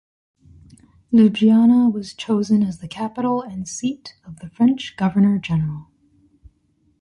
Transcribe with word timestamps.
Ljubljana 1.13 1.87
was 1.93 2.15
chosen 2.15 2.63
as 2.63 2.79
the 2.79 2.87
capital 2.87 3.43
and 3.43 3.67
seat 3.67 4.15
of 4.25 4.39
the 4.39 4.49
French 4.49 4.95
governor 4.97 5.37
general. 5.37 5.89